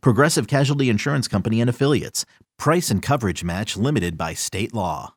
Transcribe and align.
Progressive 0.00 0.46
Casualty 0.46 0.88
Insurance 0.88 1.28
Company 1.28 1.60
and 1.60 1.70
Affiliates. 1.70 2.24
Price 2.58 2.90
and 2.90 3.02
coverage 3.02 3.44
match 3.44 3.76
limited 3.76 4.16
by 4.16 4.34
state 4.34 4.72
law. 4.74 5.14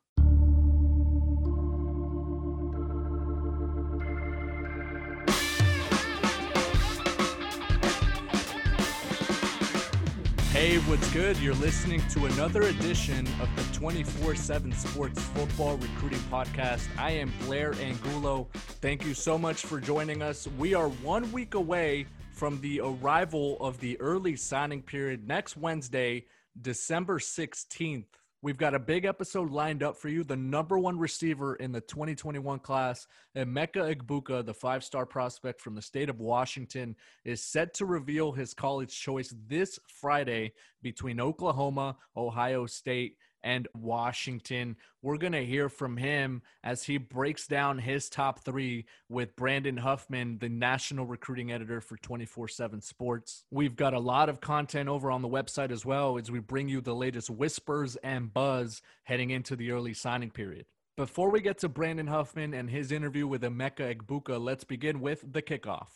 Hey, 10.58 10.78
what's 10.78 11.08
good? 11.12 11.36
You're 11.36 11.54
listening 11.54 12.02
to 12.08 12.26
another 12.26 12.62
edition 12.62 13.28
of 13.40 13.48
the 13.54 13.62
24 13.78 14.34
7 14.34 14.72
Sports 14.72 15.22
Football 15.22 15.76
Recruiting 15.76 16.18
Podcast. 16.32 16.88
I 16.98 17.12
am 17.12 17.32
Blair 17.44 17.74
Angulo. 17.74 18.48
Thank 18.80 19.06
you 19.06 19.14
so 19.14 19.38
much 19.38 19.62
for 19.64 19.80
joining 19.80 20.20
us. 20.20 20.48
We 20.58 20.74
are 20.74 20.88
one 20.88 21.30
week 21.30 21.54
away 21.54 22.06
from 22.38 22.60
the 22.60 22.80
arrival 22.80 23.56
of 23.60 23.80
the 23.80 24.00
early 24.00 24.36
signing 24.36 24.80
period 24.80 25.26
next 25.26 25.56
Wednesday, 25.56 26.24
December 26.62 27.18
16th. 27.18 28.04
We've 28.42 28.56
got 28.56 28.76
a 28.76 28.78
big 28.78 29.06
episode 29.06 29.50
lined 29.50 29.82
up 29.82 29.96
for 29.96 30.08
you. 30.08 30.22
The 30.22 30.36
number 30.36 30.78
one 30.78 30.96
receiver 31.00 31.56
in 31.56 31.72
the 31.72 31.80
2021 31.80 32.60
class, 32.60 33.08
Emeka 33.36 33.92
Egbuka, 33.92 34.46
the 34.46 34.54
five 34.54 34.84
star 34.84 35.04
prospect 35.04 35.60
from 35.60 35.74
the 35.74 35.82
state 35.82 36.08
of 36.08 36.20
Washington, 36.20 36.94
is 37.24 37.42
set 37.42 37.74
to 37.74 37.86
reveal 37.86 38.30
his 38.30 38.54
college 38.54 38.96
choice 38.96 39.34
this 39.48 39.80
Friday 39.88 40.52
between 40.80 41.20
Oklahoma, 41.20 41.96
Ohio 42.16 42.66
State, 42.66 43.16
and 43.42 43.68
Washington. 43.74 44.76
We're 45.02 45.16
going 45.16 45.32
to 45.32 45.44
hear 45.44 45.68
from 45.68 45.96
him 45.96 46.42
as 46.64 46.84
he 46.84 46.98
breaks 46.98 47.46
down 47.46 47.78
his 47.78 48.08
top 48.08 48.44
three 48.44 48.86
with 49.08 49.36
Brandon 49.36 49.76
Huffman, 49.76 50.38
the 50.38 50.48
national 50.48 51.06
recruiting 51.06 51.52
editor 51.52 51.80
for 51.80 51.96
24 51.96 52.48
7 52.48 52.80
Sports. 52.80 53.44
We've 53.50 53.76
got 53.76 53.94
a 53.94 54.00
lot 54.00 54.28
of 54.28 54.40
content 54.40 54.88
over 54.88 55.10
on 55.10 55.22
the 55.22 55.28
website 55.28 55.70
as 55.70 55.84
well 55.84 56.18
as 56.18 56.30
we 56.30 56.40
bring 56.40 56.68
you 56.68 56.80
the 56.80 56.94
latest 56.94 57.30
whispers 57.30 57.96
and 57.96 58.32
buzz 58.32 58.82
heading 59.04 59.30
into 59.30 59.56
the 59.56 59.70
early 59.70 59.94
signing 59.94 60.30
period. 60.30 60.66
Before 60.96 61.30
we 61.30 61.40
get 61.40 61.58
to 61.58 61.68
Brandon 61.68 62.08
Huffman 62.08 62.52
and 62.54 62.68
his 62.68 62.90
interview 62.90 63.28
with 63.28 63.42
Emeka 63.42 63.94
Egbuka, 63.94 64.40
let's 64.40 64.64
begin 64.64 65.00
with 65.00 65.24
the 65.32 65.40
kickoff. 65.40 65.86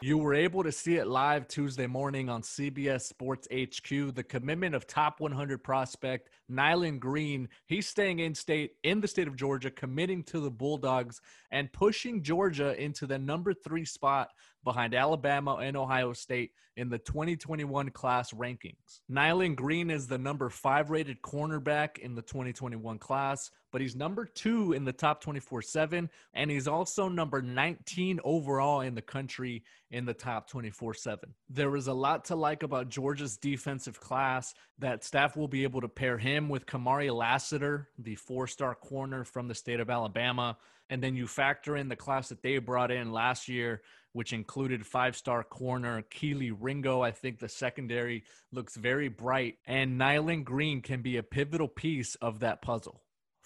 You 0.00 0.16
were 0.16 0.34
able 0.34 0.62
to 0.62 0.70
see 0.70 0.96
it 0.98 1.08
live 1.08 1.48
Tuesday 1.48 1.88
morning 1.88 2.28
on 2.28 2.42
CBS 2.42 3.02
Sports 3.02 3.48
HQ. 3.52 4.14
The 4.14 4.22
commitment 4.22 4.76
of 4.76 4.86
top 4.86 5.18
100 5.18 5.64
prospect 5.64 6.28
Nyland 6.48 7.00
Green. 7.00 7.48
He's 7.66 7.86
staying 7.86 8.18
in 8.20 8.34
state 8.34 8.72
in 8.82 9.00
the 9.00 9.08
state 9.08 9.28
of 9.28 9.36
Georgia, 9.36 9.70
committing 9.70 10.22
to 10.24 10.40
the 10.40 10.50
Bulldogs 10.50 11.20
and 11.50 11.72
pushing 11.72 12.22
Georgia 12.22 12.80
into 12.80 13.06
the 13.06 13.18
number 13.18 13.54
three 13.54 13.84
spot 13.84 14.28
behind 14.64 14.94
Alabama 14.94 15.56
and 15.56 15.76
Ohio 15.76 16.12
State 16.12 16.52
in 16.78 16.88
the 16.88 16.98
2021 16.98 17.90
class 17.90 18.32
rankings. 18.32 19.00
Nyland 19.08 19.56
Green 19.56 19.90
is 19.90 20.06
the 20.06 20.16
number 20.16 20.48
five 20.48 20.90
rated 20.90 21.20
cornerback 21.22 21.98
in 21.98 22.14
the 22.14 22.22
2021 22.22 22.98
class, 22.98 23.50
but 23.72 23.80
he's 23.80 23.96
number 23.96 24.24
two 24.24 24.72
in 24.74 24.84
the 24.84 24.92
top 24.92 25.20
24 25.20 25.60
7, 25.62 26.08
and 26.34 26.50
he's 26.50 26.68
also 26.68 27.08
number 27.08 27.42
19 27.42 28.20
overall 28.22 28.82
in 28.82 28.94
the 28.94 29.02
country 29.02 29.64
in 29.90 30.04
the 30.04 30.14
top 30.14 30.48
24 30.48 30.94
7. 30.94 31.34
There 31.50 31.74
is 31.74 31.88
a 31.88 31.92
lot 31.92 32.24
to 32.26 32.36
like 32.36 32.62
about 32.62 32.88
Georgia's 32.88 33.36
defensive 33.36 33.98
class 33.98 34.54
that 34.78 35.02
staff 35.02 35.36
will 35.36 35.48
be 35.48 35.64
able 35.64 35.80
to 35.80 35.88
pair 35.88 36.16
him 36.16 36.37
with 36.46 36.66
Kamari 36.66 37.12
Lassiter, 37.12 37.88
the 37.98 38.16
four 38.16 38.46
star 38.46 38.74
corner 38.74 39.24
from 39.24 39.48
the 39.48 39.54
state 39.54 39.80
of 39.80 39.88
Alabama. 39.88 40.58
And 40.90 41.02
then 41.02 41.16
you 41.16 41.26
factor 41.26 41.76
in 41.76 41.88
the 41.88 41.96
class 41.96 42.28
that 42.28 42.42
they 42.42 42.58
brought 42.58 42.90
in 42.90 43.12
last 43.12 43.48
year 43.48 43.82
which 44.12 44.32
included 44.32 44.86
five 44.86 45.16
star 45.16 45.44
corner 45.44 46.02
Kelee 46.10 46.50
Ringo. 46.58 47.02
I 47.02 47.10
think 47.12 47.38
the 47.38 47.48
secondary 47.48 48.24
looks 48.52 48.76
very 48.76 49.08
bright, 49.08 49.58
and 49.66 49.98
Nyland 49.98 50.46
Green 50.46 50.82
can 50.82 51.02
be 51.02 51.16
a 51.16 51.22
pivotal 51.22 51.68
piece 51.68 52.14
of 52.16 52.40
that 52.40 52.62
puzzle. 52.62 53.02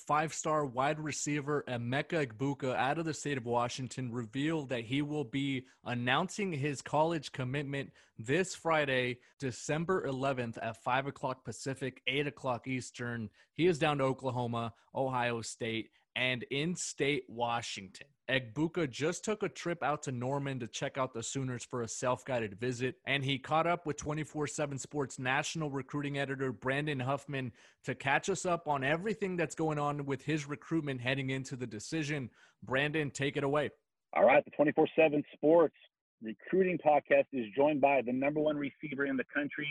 Five 0.06 0.34
star 0.34 0.66
wide 0.66 0.98
receiver 0.98 1.64
Emeka 1.68 2.26
Egbuka 2.26 2.74
out 2.74 2.98
of 2.98 3.04
the 3.04 3.14
state 3.14 3.38
of 3.38 3.46
Washington 3.46 4.10
revealed 4.10 4.70
that 4.70 4.84
he 4.84 5.00
will 5.00 5.24
be 5.24 5.66
announcing 5.84 6.52
his 6.52 6.82
college 6.82 7.30
commitment 7.30 7.92
this 8.18 8.54
Friday, 8.54 9.18
December 9.38 10.06
11th 10.06 10.58
at 10.60 10.82
5 10.82 11.06
o'clock 11.06 11.44
Pacific, 11.44 12.02
8 12.06 12.26
o'clock 12.26 12.66
Eastern. 12.66 13.30
He 13.52 13.66
is 13.66 13.78
down 13.78 13.98
to 13.98 14.04
Oklahoma, 14.04 14.74
Ohio 14.94 15.40
State, 15.40 15.90
and 16.16 16.44
in 16.50 16.74
state 16.74 17.24
Washington. 17.28 18.06
Egbuka 18.28 18.88
just 18.88 19.24
took 19.24 19.42
a 19.42 19.48
trip 19.48 19.82
out 19.82 20.02
to 20.04 20.12
Norman 20.12 20.58
to 20.60 20.66
check 20.66 20.96
out 20.96 21.12
the 21.12 21.22
Sooners 21.22 21.64
for 21.64 21.82
a 21.82 21.88
self 21.88 22.24
guided 22.24 22.58
visit, 22.58 22.96
and 23.06 23.24
he 23.24 23.38
caught 23.38 23.66
up 23.66 23.84
with 23.84 23.96
24 23.96 24.46
7 24.46 24.78
Sports 24.78 25.18
national 25.18 25.70
recruiting 25.70 26.18
editor 26.18 26.52
Brandon 26.52 27.00
Huffman 27.00 27.52
to 27.84 27.94
catch 27.94 28.30
us 28.30 28.46
up 28.46 28.68
on 28.68 28.84
everything 28.84 29.36
that's 29.36 29.54
going 29.54 29.78
on 29.78 30.06
with 30.06 30.22
his 30.22 30.48
recruitment 30.48 31.00
heading 31.00 31.30
into 31.30 31.56
the 31.56 31.66
decision. 31.66 32.30
Brandon, 32.62 33.10
take 33.10 33.36
it 33.36 33.44
away. 33.44 33.70
All 34.14 34.24
right, 34.24 34.44
the 34.44 34.50
24 34.52 34.86
7 34.96 35.22
Sports 35.34 35.74
recruiting 36.22 36.78
podcast 36.78 37.26
is 37.32 37.46
joined 37.56 37.80
by 37.80 38.02
the 38.02 38.12
number 38.12 38.40
one 38.40 38.56
receiver 38.56 39.06
in 39.06 39.16
the 39.16 39.24
country 39.34 39.68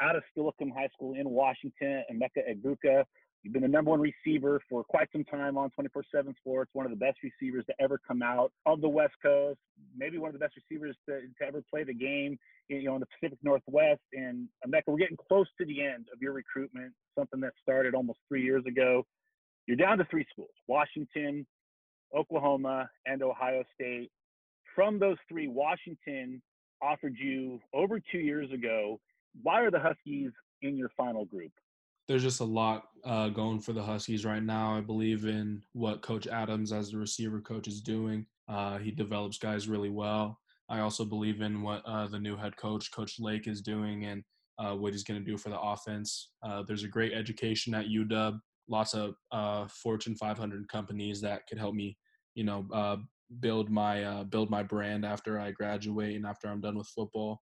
out 0.00 0.16
of 0.16 0.22
Steilacoom 0.36 0.72
High 0.72 0.88
School 0.94 1.14
in 1.14 1.28
Washington, 1.28 2.04
Emeka 2.12 2.42
Egbuka. 2.48 3.04
You've 3.42 3.52
been 3.52 3.62
the 3.62 3.68
number 3.68 3.90
one 3.90 4.00
receiver 4.00 4.60
for 4.68 4.82
quite 4.84 5.08
some 5.12 5.24
time 5.24 5.56
on 5.56 5.70
24 5.70 6.04
7 6.12 6.34
Sports, 6.38 6.70
one 6.72 6.86
of 6.86 6.90
the 6.90 6.96
best 6.96 7.18
receivers 7.22 7.64
to 7.66 7.74
ever 7.80 8.00
come 8.06 8.22
out 8.22 8.52
of 8.66 8.80
the 8.80 8.88
West 8.88 9.14
Coast, 9.22 9.58
maybe 9.96 10.18
one 10.18 10.28
of 10.28 10.32
the 10.32 10.40
best 10.40 10.54
receivers 10.56 10.96
to, 11.08 11.20
to 11.20 11.46
ever 11.46 11.62
play 11.70 11.84
the 11.84 11.94
game 11.94 12.38
you 12.68 12.84
know, 12.84 12.94
in 12.94 13.00
the 13.00 13.06
Pacific 13.06 13.38
Northwest. 13.42 14.00
And 14.12 14.48
Emeka, 14.66 14.82
we're 14.86 14.98
getting 14.98 15.16
close 15.28 15.46
to 15.58 15.66
the 15.66 15.82
end 15.82 16.06
of 16.12 16.20
your 16.20 16.32
recruitment, 16.32 16.92
something 17.18 17.40
that 17.40 17.52
started 17.62 17.94
almost 17.94 18.18
three 18.28 18.42
years 18.42 18.64
ago. 18.66 19.06
You're 19.66 19.76
down 19.76 19.98
to 19.98 20.04
three 20.10 20.26
schools 20.30 20.50
Washington, 20.66 21.46
Oklahoma, 22.16 22.88
and 23.06 23.22
Ohio 23.22 23.64
State. 23.74 24.10
From 24.74 24.98
those 24.98 25.16
three, 25.28 25.48
Washington 25.48 26.42
offered 26.80 27.16
you 27.18 27.60
over 27.74 28.00
two 28.12 28.18
years 28.18 28.50
ago. 28.52 29.00
Why 29.42 29.62
are 29.62 29.70
the 29.70 29.80
Huskies 29.80 30.30
in 30.62 30.76
your 30.76 30.90
final 30.96 31.24
group? 31.24 31.52
There's 32.08 32.22
just 32.22 32.40
a 32.40 32.44
lot 32.44 32.84
uh, 33.04 33.28
going 33.28 33.60
for 33.60 33.72
the 33.72 33.82
Huskies 33.82 34.24
right 34.24 34.42
now. 34.42 34.74
I 34.74 34.80
believe 34.80 35.26
in 35.26 35.62
what 35.72 36.02
Coach 36.02 36.26
Adams, 36.26 36.72
as 36.72 36.90
the 36.90 36.98
receiver 36.98 37.40
coach, 37.40 37.68
is 37.68 37.80
doing. 37.80 38.26
Uh, 38.48 38.78
he 38.78 38.90
develops 38.90 39.38
guys 39.38 39.68
really 39.68 39.90
well. 39.90 40.38
I 40.70 40.80
also 40.80 41.04
believe 41.04 41.42
in 41.42 41.62
what 41.62 41.82
uh, 41.86 42.06
the 42.08 42.18
new 42.18 42.36
head 42.36 42.56
coach, 42.56 42.90
Coach 42.92 43.16
Lake, 43.20 43.46
is 43.46 43.60
doing 43.60 44.06
and 44.06 44.24
uh, 44.58 44.74
what 44.74 44.92
he's 44.92 45.04
going 45.04 45.20
to 45.22 45.30
do 45.30 45.36
for 45.36 45.50
the 45.50 45.60
offense. 45.60 46.30
Uh, 46.42 46.62
there's 46.66 46.82
a 46.82 46.88
great 46.88 47.12
education 47.12 47.74
at 47.74 47.86
UW. 47.86 48.40
Lots 48.70 48.94
of 48.94 49.14
uh, 49.32 49.66
Fortune 49.68 50.14
500 50.14 50.68
companies 50.68 51.20
that 51.20 51.46
could 51.46 51.58
help 51.58 51.74
me, 51.74 51.96
you 52.34 52.44
know, 52.44 52.98
build 53.40 53.70
my 53.70 54.24
build 54.24 54.50
my 54.50 54.62
brand 54.62 55.04
after 55.04 55.38
I 55.38 55.52
graduate 55.52 56.16
and 56.16 56.26
after 56.26 56.48
I'm 56.48 56.60
done 56.60 56.76
with 56.78 56.88
football 56.88 57.42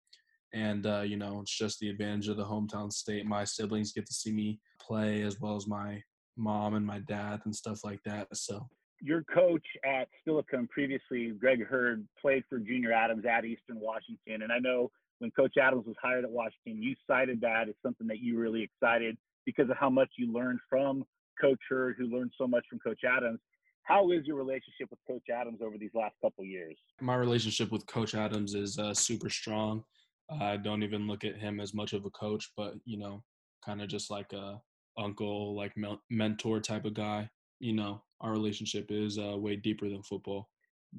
and 0.53 0.85
uh, 0.85 1.01
you 1.01 1.17
know 1.17 1.39
it's 1.41 1.55
just 1.55 1.79
the 1.79 1.89
advantage 1.89 2.27
of 2.27 2.37
the 2.37 2.45
hometown 2.45 2.91
state 2.91 3.25
my 3.25 3.43
siblings 3.43 3.93
get 3.93 4.05
to 4.05 4.13
see 4.13 4.31
me 4.31 4.59
play 4.79 5.21
as 5.21 5.39
well 5.39 5.55
as 5.55 5.67
my 5.67 6.01
mom 6.37 6.75
and 6.75 6.85
my 6.85 6.99
dad 6.99 7.39
and 7.45 7.55
stuff 7.55 7.83
like 7.83 7.99
that 8.03 8.27
so 8.33 8.67
your 9.01 9.23
coach 9.33 9.65
at 9.83 10.07
Steilacoom 10.21 10.69
previously, 10.69 11.31
Greg 11.31 11.65
Hurd, 11.65 12.07
played 12.21 12.43
for 12.47 12.59
Junior 12.59 12.93
Adams 12.93 13.25
at 13.25 13.45
Eastern 13.45 13.79
Washington. 13.79 14.43
And 14.43 14.51
I 14.51 14.59
know 14.59 14.91
when 15.19 15.31
Coach 15.31 15.53
Adams 15.61 15.85
was 15.87 15.95
hired 16.01 16.23
at 16.23 16.31
Washington, 16.31 16.81
you 16.81 16.95
cited 17.07 17.41
that 17.41 17.67
as 17.67 17.75
something 17.83 18.07
that 18.07 18.19
you 18.19 18.37
really 18.37 18.61
excited 18.61 19.17
because 19.45 19.69
of 19.69 19.77
how 19.77 19.89
much 19.89 20.09
you 20.17 20.31
learned 20.31 20.59
from 20.69 21.03
Coach 21.39 21.59
Hurd, 21.67 21.95
who 21.97 22.05
learned 22.05 22.31
so 22.37 22.47
much 22.47 22.63
from 22.69 22.79
Coach 22.79 23.01
Adams. 23.03 23.39
How 23.83 24.11
is 24.11 24.25
your 24.25 24.35
relationship 24.35 24.89
with 24.91 24.99
Coach 25.07 25.23
Adams 25.33 25.59
over 25.63 25.77
these 25.77 25.89
last 25.95 26.13
couple 26.21 26.45
years? 26.45 26.77
My 27.01 27.15
relationship 27.15 27.71
with 27.71 27.85
Coach 27.87 28.13
Adams 28.13 28.53
is 28.53 28.77
uh, 28.77 28.93
super 28.93 29.29
strong. 29.29 29.83
I 30.29 30.57
don't 30.57 30.83
even 30.83 31.07
look 31.07 31.23
at 31.23 31.37
him 31.37 31.59
as 31.59 31.73
much 31.73 31.93
of 31.93 32.05
a 32.05 32.09
coach, 32.11 32.51
but 32.55 32.75
you 32.85 32.97
know, 32.97 33.23
kind 33.65 33.81
of 33.81 33.89
just 33.89 34.09
like 34.09 34.31
a 34.33 34.61
uncle, 34.97 35.55
like 35.55 35.73
mentor 36.09 36.59
type 36.59 36.85
of 36.85 36.93
guy. 36.93 37.29
You 37.59 37.73
know, 37.73 38.01
our 38.21 38.31
relationship 38.31 38.87
is 38.89 39.17
uh, 39.17 39.37
way 39.37 39.55
deeper 39.55 39.89
than 39.89 40.03
football. 40.03 40.49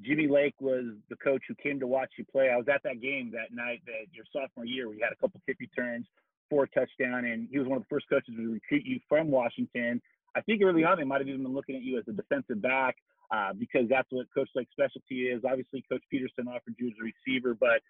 Jimmy 0.01 0.27
Lake 0.27 0.55
was 0.59 0.85
the 1.09 1.15
coach 1.17 1.43
who 1.47 1.55
came 1.55 1.79
to 1.79 1.87
watch 1.87 2.09
you 2.17 2.25
play. 2.25 2.49
I 2.49 2.57
was 2.57 2.65
at 2.73 2.81
that 2.83 3.01
game 3.01 3.31
that 3.31 3.53
night 3.55 3.81
that 3.85 4.07
your 4.11 4.25
sophomore 4.33 4.65
year 4.65 4.91
you 4.91 4.99
had 5.03 5.13
a 5.13 5.15
couple 5.15 5.39
kick 5.45 5.57
returns, 5.59 6.07
four 6.49 6.67
touchdown, 6.67 7.25
and 7.25 7.47
he 7.51 7.59
was 7.59 7.67
one 7.67 7.77
of 7.77 7.83
the 7.83 7.89
first 7.89 8.09
coaches 8.09 8.33
to 8.35 8.51
recruit 8.51 8.83
you 8.85 8.99
from 9.07 9.29
Washington. 9.29 10.01
I 10.35 10.41
think 10.41 10.61
early 10.63 10.83
on 10.83 10.97
they 10.97 11.03
might 11.03 11.21
have 11.21 11.27
even 11.27 11.43
been 11.43 11.53
looking 11.53 11.75
at 11.75 11.83
you 11.83 11.99
as 11.99 12.05
a 12.07 12.11
defensive 12.11 12.61
back 12.61 12.95
uh, 13.31 13.53
because 13.53 13.87
that's 13.87 14.07
what 14.11 14.25
Coach 14.33 14.49
Lake's 14.55 14.71
specialty 14.71 15.27
is. 15.29 15.43
Obviously, 15.45 15.83
Coach 15.89 16.03
Petersen 16.09 16.47
offered 16.47 16.75
you 16.79 16.87
as 16.87 16.93
a 16.99 17.03
receiver, 17.03 17.53
but 17.53 17.81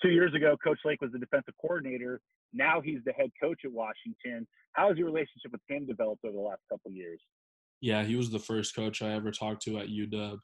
two 0.00 0.10
years 0.10 0.34
ago, 0.34 0.56
Coach 0.62 0.78
Lake 0.84 1.00
was 1.00 1.12
the 1.12 1.18
defensive 1.18 1.54
coordinator. 1.60 2.20
Now 2.52 2.80
he's 2.80 3.00
the 3.04 3.12
head 3.12 3.30
coach 3.40 3.60
at 3.64 3.72
Washington. 3.72 4.46
How 4.72 4.88
has 4.88 4.98
your 4.98 5.06
relationship 5.06 5.52
with 5.52 5.60
him 5.68 5.86
developed 5.86 6.24
over 6.24 6.34
the 6.34 6.40
last 6.40 6.60
couple 6.70 6.90
of 6.90 6.94
years? 6.94 7.20
Yeah, 7.80 8.04
he 8.04 8.16
was 8.16 8.30
the 8.30 8.38
first 8.38 8.76
coach 8.76 9.02
I 9.02 9.12
ever 9.12 9.30
talked 9.30 9.62
to 9.62 9.78
at 9.78 9.88
UW, 9.88 10.38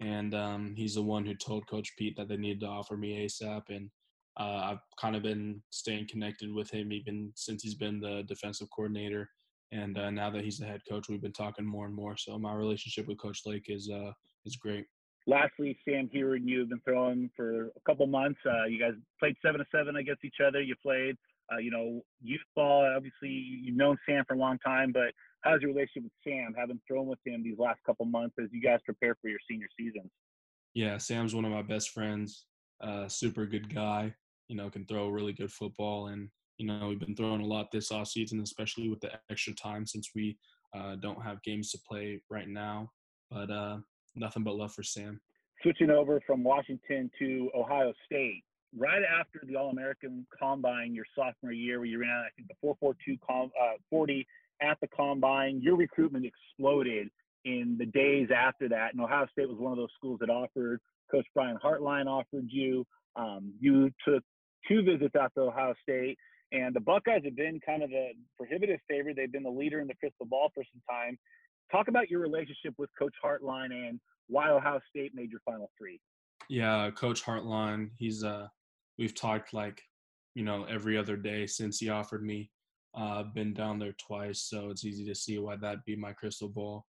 and 0.00 0.34
um, 0.34 0.74
he's 0.76 0.94
the 0.94 1.02
one 1.02 1.24
who 1.24 1.34
told 1.34 1.66
Coach 1.68 1.90
Pete 1.98 2.16
that 2.16 2.28
they 2.28 2.36
needed 2.36 2.60
to 2.60 2.66
offer 2.66 2.96
me 2.96 3.24
ASAP. 3.24 3.62
And 3.70 3.90
uh, 4.38 4.72
I've 4.72 4.80
kind 5.00 5.16
of 5.16 5.22
been 5.22 5.62
staying 5.70 6.08
connected 6.08 6.52
with 6.52 6.70
him 6.70 6.92
even 6.92 7.32
since 7.34 7.62
he's 7.62 7.74
been 7.74 8.00
the 8.00 8.24
defensive 8.28 8.68
coordinator. 8.74 9.28
And 9.72 9.98
uh, 9.98 10.10
now 10.10 10.28
that 10.30 10.44
he's 10.44 10.58
the 10.58 10.66
head 10.66 10.82
coach, 10.88 11.06
we've 11.08 11.22
been 11.22 11.32
talking 11.32 11.64
more 11.64 11.86
and 11.86 11.94
more. 11.94 12.16
So 12.16 12.38
my 12.38 12.52
relationship 12.52 13.08
with 13.08 13.18
Coach 13.18 13.40
Lake 13.46 13.66
is 13.68 13.90
uh, 13.90 14.12
is 14.44 14.56
great. 14.56 14.84
Lastly, 15.26 15.78
Sam 15.86 16.08
here 16.12 16.34
and 16.34 16.48
you 16.48 16.60
have 16.60 16.68
been 16.68 16.80
throwing 16.84 17.30
for 17.36 17.66
a 17.66 17.80
couple 17.86 18.06
months. 18.06 18.40
Uh, 18.44 18.64
you 18.64 18.78
guys 18.78 18.94
played 19.20 19.36
seven 19.44 19.60
to 19.60 19.66
seven 19.72 19.96
against 19.96 20.24
each 20.24 20.40
other. 20.44 20.60
You 20.60 20.74
played, 20.82 21.16
uh, 21.52 21.58
you 21.58 21.70
know, 21.70 22.02
youth 22.20 22.40
ball. 22.56 22.84
Obviously, 22.96 23.28
you've 23.28 23.76
known 23.76 23.96
Sam 24.08 24.24
for 24.26 24.34
a 24.34 24.38
long 24.38 24.58
time, 24.58 24.90
but 24.92 25.12
how's 25.42 25.60
your 25.60 25.70
relationship 25.70 26.04
with 26.04 26.12
Sam, 26.24 26.54
having 26.58 26.80
thrown 26.88 27.06
with 27.06 27.20
him 27.24 27.42
these 27.44 27.58
last 27.58 27.78
couple 27.86 28.04
months 28.06 28.34
as 28.42 28.48
you 28.52 28.60
guys 28.60 28.80
prepare 28.84 29.16
for 29.20 29.28
your 29.28 29.38
senior 29.48 29.68
seasons? 29.78 30.10
Yeah, 30.74 30.98
Sam's 30.98 31.34
one 31.34 31.44
of 31.44 31.52
my 31.52 31.62
best 31.62 31.90
friends. 31.90 32.46
Uh, 32.80 33.06
super 33.06 33.46
good 33.46 33.72
guy. 33.72 34.12
You 34.48 34.56
know, 34.56 34.70
can 34.70 34.86
throw 34.86 35.08
really 35.08 35.32
good 35.32 35.52
football, 35.52 36.08
and 36.08 36.28
you 36.58 36.66
know, 36.66 36.88
we've 36.88 36.98
been 36.98 37.16
throwing 37.16 37.40
a 37.40 37.46
lot 37.46 37.70
this 37.70 37.92
off 37.92 38.08
season, 38.08 38.40
especially 38.40 38.88
with 38.88 39.00
the 39.00 39.12
extra 39.30 39.54
time 39.54 39.86
since 39.86 40.10
we 40.14 40.36
uh, 40.74 40.96
don't 40.96 41.22
have 41.22 41.42
games 41.42 41.70
to 41.70 41.78
play 41.88 42.20
right 42.28 42.48
now. 42.48 42.90
But 43.30 43.50
uh, 43.50 43.78
nothing 44.14 44.42
but 44.42 44.56
love 44.56 44.72
for 44.72 44.82
Sam. 44.82 45.20
Switching 45.62 45.90
over 45.90 46.20
from 46.26 46.42
Washington 46.42 47.10
to 47.18 47.50
Ohio 47.54 47.92
State, 48.06 48.42
right 48.76 49.02
after 49.04 49.42
the 49.46 49.56
All 49.56 49.70
American 49.70 50.26
Combine, 50.38 50.94
your 50.94 51.04
sophomore 51.14 51.52
year, 51.52 51.78
where 51.78 51.86
you 51.86 52.00
ran, 52.00 52.10
I 52.10 52.28
think, 52.36 52.48
the 52.48 52.54
442 52.60 53.18
com, 53.24 53.50
uh, 53.60 53.76
40 53.90 54.26
at 54.60 54.78
the 54.80 54.88
Combine, 54.88 55.60
your 55.60 55.76
recruitment 55.76 56.24
exploded 56.24 57.08
in 57.44 57.76
the 57.78 57.86
days 57.86 58.28
after 58.34 58.68
that. 58.68 58.92
And 58.92 59.00
Ohio 59.02 59.26
State 59.32 59.48
was 59.48 59.58
one 59.58 59.72
of 59.72 59.78
those 59.78 59.92
schools 59.96 60.18
that 60.20 60.30
offered. 60.30 60.80
Coach 61.10 61.26
Brian 61.34 61.58
Hartline 61.62 62.06
offered 62.06 62.46
you. 62.48 62.86
Um, 63.16 63.52
you 63.60 63.90
took 64.06 64.22
two 64.68 64.82
visits 64.82 65.14
out 65.16 65.32
to 65.34 65.42
Ohio 65.42 65.74
State. 65.82 66.18
And 66.52 66.74
the 66.74 66.80
Buckeyes 66.80 67.22
have 67.24 67.36
been 67.36 67.60
kind 67.64 67.82
of 67.82 67.90
a 67.92 68.12
prohibitive 68.36 68.78
favorite. 68.88 69.16
They've 69.16 69.32
been 69.32 69.42
the 69.42 69.50
leader 69.50 69.80
in 69.80 69.88
the 69.88 69.94
crystal 69.94 70.26
ball 70.26 70.50
for 70.54 70.62
some 70.72 70.82
time. 70.88 71.18
Talk 71.72 71.88
about 71.88 72.10
your 72.10 72.20
relationship 72.20 72.74
with 72.76 72.90
Coach 72.98 73.14
Hartline 73.24 73.72
and 73.72 73.98
why 74.28 74.50
Ohio 74.50 74.78
State 74.90 75.12
made 75.14 75.30
your 75.30 75.40
final 75.44 75.70
three. 75.78 75.98
Yeah, 76.48 76.90
Coach 76.90 77.24
Hartline, 77.24 77.90
he's 77.98 78.22
uh 78.22 78.46
we've 78.98 79.14
talked 79.14 79.54
like, 79.54 79.82
you 80.34 80.44
know, 80.44 80.64
every 80.64 80.98
other 80.98 81.16
day 81.16 81.46
since 81.46 81.78
he 81.78 81.88
offered 81.88 82.22
me. 82.22 82.50
Uh 82.94 83.22
been 83.22 83.54
down 83.54 83.78
there 83.78 83.94
twice, 83.98 84.42
so 84.42 84.68
it's 84.68 84.84
easy 84.84 85.06
to 85.06 85.14
see 85.14 85.38
why 85.38 85.56
that'd 85.56 85.84
be 85.86 85.96
my 85.96 86.12
crystal 86.12 86.48
ball. 86.48 86.84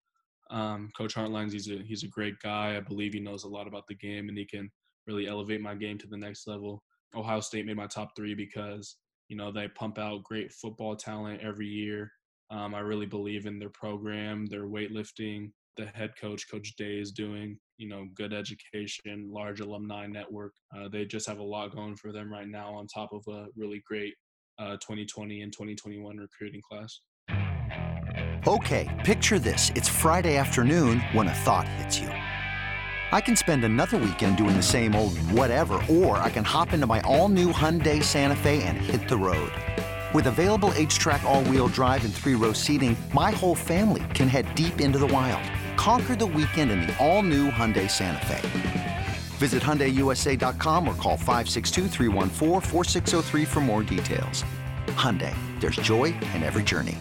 Um, 0.50 0.90
Coach 0.96 1.14
Hartline's 1.14 1.52
he's 1.52 1.70
a 1.70 1.78
he's 1.78 2.02
a 2.02 2.08
great 2.08 2.38
guy. 2.42 2.76
I 2.76 2.80
believe 2.80 3.14
he 3.14 3.20
knows 3.20 3.44
a 3.44 3.48
lot 3.48 3.68
about 3.68 3.86
the 3.86 3.94
game 3.94 4.28
and 4.28 4.36
he 4.36 4.44
can 4.44 4.70
really 5.06 5.28
elevate 5.28 5.60
my 5.60 5.74
game 5.74 5.98
to 5.98 6.08
the 6.08 6.16
next 6.16 6.46
level. 6.46 6.82
Ohio 7.14 7.40
State 7.40 7.66
made 7.66 7.76
my 7.76 7.86
top 7.86 8.10
three 8.16 8.34
because 8.34 8.96
you 9.32 9.38
know, 9.38 9.50
they 9.50 9.66
pump 9.68 9.98
out 9.98 10.22
great 10.24 10.52
football 10.52 10.94
talent 10.94 11.40
every 11.40 11.66
year. 11.66 12.12
Um, 12.52 12.74
I 12.74 12.80
really 12.80 13.06
believe 13.06 13.46
in 13.46 13.58
their 13.58 13.70
program, 13.70 14.46
their 14.46 14.66
weightlifting. 14.66 15.50
The 15.78 15.86
head 15.86 16.12
coach, 16.20 16.50
Coach 16.50 16.76
Day, 16.76 16.98
is 16.98 17.10
doing, 17.10 17.58
you 17.78 17.88
know, 17.88 18.06
good 18.14 18.34
education, 18.34 19.30
large 19.32 19.60
alumni 19.60 20.06
network. 20.06 20.52
Uh, 20.76 20.88
they 20.88 21.06
just 21.06 21.26
have 21.26 21.38
a 21.38 21.42
lot 21.42 21.74
going 21.74 21.96
for 21.96 22.12
them 22.12 22.30
right 22.30 22.46
now, 22.46 22.74
on 22.74 22.86
top 22.86 23.10
of 23.14 23.22
a 23.26 23.46
really 23.56 23.82
great 23.86 24.12
uh, 24.58 24.72
2020 24.82 25.40
and 25.40 25.50
2021 25.50 26.18
recruiting 26.18 26.60
class. 26.60 27.00
Okay, 28.46 29.02
picture 29.02 29.38
this: 29.38 29.70
it's 29.74 29.88
Friday 29.88 30.36
afternoon 30.36 31.00
when 31.12 31.28
a 31.28 31.34
thought 31.34 31.66
hits 31.66 31.98
you. 31.98 32.08
I 32.08 33.20
can 33.20 33.36
spend 33.36 33.64
another 33.64 33.96
weekend 33.96 34.36
doing 34.36 34.56
the 34.56 34.62
same 34.62 34.94
old 34.94 35.16
whatever, 35.30 35.80
or 35.88 36.18
I 36.18 36.28
can 36.28 36.44
hop 36.44 36.72
into 36.74 36.86
my 36.86 37.00
all-new 37.02 37.52
Hyundai 37.52 38.02
Santa 38.02 38.36
Fe 38.36 38.62
and 38.62 38.76
hit 38.76 39.06
the 39.08 39.16
road. 39.16 39.52
With 40.14 40.26
available 40.26 40.70
H-Track 40.74 41.22
all-wheel 41.22 41.68
drive 41.68 42.04
and 42.04 42.12
three-row 42.12 42.52
seating, 42.52 42.94
my 43.14 43.30
whole 43.30 43.54
family 43.54 44.02
can 44.12 44.28
head 44.28 44.54
deep 44.54 44.82
into 44.82 44.98
the 44.98 45.06
wild. 45.06 45.42
Conquer 45.78 46.14
the 46.14 46.26
weekend 46.26 46.70
in 46.70 46.82
the 46.82 46.94
all-new 46.98 47.50
Hyundai 47.50 47.90
Santa 47.90 48.26
Fe. 48.26 49.06
Visit 49.38 49.62
HyundaiUSA.com 49.62 50.86
or 50.86 50.94
call 50.96 51.16
562 51.16 51.88
for 53.46 53.60
more 53.60 53.82
details. 53.82 54.44
Hyundai, 54.88 55.34
there's 55.60 55.76
joy 55.76 56.14
in 56.34 56.42
every 56.42 56.62
journey. 56.62 56.98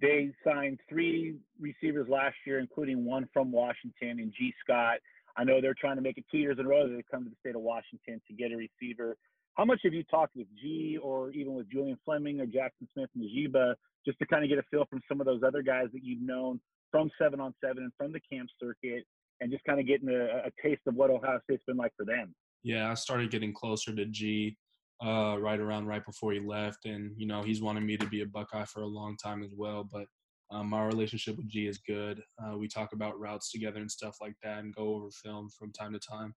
They 0.00 0.32
signed 0.42 0.80
three 0.88 1.36
receivers 1.60 2.08
last 2.08 2.36
year, 2.46 2.58
including 2.58 3.04
one 3.04 3.28
from 3.34 3.52
Washington 3.52 4.18
and 4.18 4.32
Gee 4.32 4.54
Scott. 4.64 4.98
I 5.36 5.44
know 5.44 5.60
they're 5.60 5.74
trying 5.78 5.96
to 5.96 6.02
make 6.02 6.16
it 6.16 6.24
two 6.30 6.38
years 6.38 6.58
in 6.58 6.64
a 6.64 6.68
row 6.68 6.88
that 6.88 6.94
they 6.94 7.04
come 7.10 7.24
to 7.24 7.30
the 7.30 7.36
state 7.40 7.54
of 7.54 7.60
Washington 7.60 8.20
to 8.28 8.34
get 8.34 8.50
a 8.50 8.56
receiver. 8.56 9.18
How 9.56 9.64
much 9.64 9.80
have 9.84 9.94
you 9.94 10.04
talked 10.04 10.36
with 10.36 10.46
Gee 10.60 10.98
or 11.02 11.30
even 11.30 11.54
with 11.54 11.70
Julian 11.70 11.98
Fleming 12.04 12.40
or 12.40 12.46
Jaxon 12.46 12.86
Smith-Njigba 12.92 13.74
just 14.04 14.18
to 14.18 14.26
kind 14.26 14.44
of 14.44 14.50
get 14.50 14.58
a 14.58 14.62
feel 14.70 14.84
from 14.90 15.00
some 15.08 15.20
of 15.20 15.26
those 15.26 15.40
other 15.42 15.62
guys 15.62 15.86
that 15.94 16.04
you've 16.04 16.20
known 16.20 16.60
from 16.90 17.10
seven 17.20 17.40
on 17.40 17.54
seven 17.64 17.82
and 17.82 17.92
from 17.96 18.12
the 18.12 18.20
camp 18.30 18.48
circuit 18.60 19.04
and 19.40 19.50
just 19.50 19.64
kind 19.64 19.80
of 19.80 19.86
getting 19.86 20.10
a, 20.10 20.46
a 20.46 20.50
taste 20.62 20.82
of 20.86 20.94
what 20.94 21.10
Ohio 21.10 21.40
State's 21.44 21.64
been 21.66 21.78
like 21.78 21.92
for 21.96 22.04
them? 22.04 22.34
Yeah, 22.62 22.90
I 22.90 22.94
started 22.94 23.30
getting 23.30 23.54
closer 23.54 23.94
to 23.94 24.04
Gee 24.06 24.58
uh, 25.04 25.36
right 25.38 25.58
around 25.58 25.86
right 25.86 26.04
before 26.04 26.32
he 26.32 26.40
left. 26.40 26.84
And, 26.84 27.12
you 27.16 27.26
know, 27.26 27.42
he's 27.42 27.62
wanted 27.62 27.82
me 27.82 27.96
to 27.96 28.06
be 28.06 28.20
a 28.20 28.26
Buckeye 28.26 28.64
for 28.64 28.82
a 28.82 28.86
long 28.86 29.16
time 29.16 29.42
as 29.42 29.52
well. 29.56 29.88
But 29.90 30.06
um, 30.50 30.74
our 30.74 30.86
relationship 30.86 31.38
with 31.38 31.48
Gee 31.48 31.66
is 31.66 31.78
good. 31.78 32.22
Uh, 32.42 32.58
we 32.58 32.68
talk 32.68 32.92
about 32.92 33.18
routes 33.18 33.50
together 33.50 33.80
and 33.80 33.90
stuff 33.90 34.16
like 34.20 34.34
that, 34.42 34.58
and 34.58 34.74
go 34.74 34.94
over 34.94 35.10
film 35.10 35.48
from 35.58 35.72
time 35.72 35.92
to 35.94 35.98
time. 35.98 36.34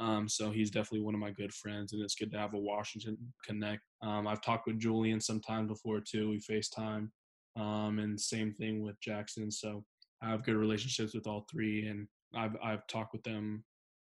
Um, 0.00 0.28
so 0.28 0.50
he's 0.50 0.70
definitely 0.70 1.02
one 1.02 1.14
of 1.14 1.20
my 1.20 1.30
good 1.30 1.52
friends, 1.52 1.92
and 1.92 2.02
it's 2.02 2.14
good 2.14 2.32
to 2.32 2.38
have 2.38 2.54
a 2.54 2.58
Washington 2.58 3.18
connect. 3.46 3.82
Um, 4.02 4.26
I've 4.26 4.40
talked 4.40 4.66
with 4.66 4.80
Julian 4.80 5.20
sometimes 5.20 5.68
before 5.68 6.00
too. 6.00 6.30
We 6.30 6.38
FaceTime, 6.38 7.10
um, 7.56 7.98
and 7.98 8.18
same 8.18 8.54
thing 8.54 8.82
with 8.82 8.96
Jaxon. 9.06 9.52
So 9.52 9.84
I 10.22 10.30
have 10.30 10.44
good 10.44 10.56
relationships 10.56 11.14
with 11.14 11.26
all 11.26 11.44
three, 11.50 11.86
and 11.86 12.08
I've 12.34 12.56
I've 12.64 12.86
talked 12.86 13.12
with 13.12 13.22
them 13.24 13.62